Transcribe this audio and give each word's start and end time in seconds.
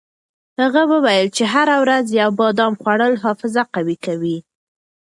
هغه 0.61 0.81
وویل 0.91 1.27
چې 1.35 1.43
هره 1.53 1.75
ورځ 1.83 2.05
یو 2.21 2.29
بادام 2.39 2.73
خوړل 2.81 3.13
حافظه 3.23 3.63
قوي 3.75 3.97
کوي. 4.05 4.37